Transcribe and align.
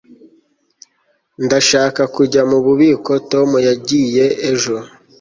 ndashaka 1.45 2.01
kujya 2.15 2.41
mububiko 2.49 3.11
tom 3.31 3.49
yagiye 3.67 4.25
ejo 4.51 4.75